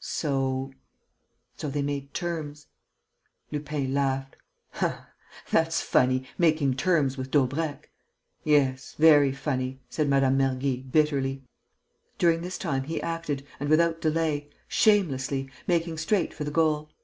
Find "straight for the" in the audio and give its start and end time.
15.98-16.50